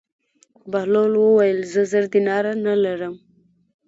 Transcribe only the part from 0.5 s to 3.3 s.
بهلول وویل: زه زر دیناره نه لرم.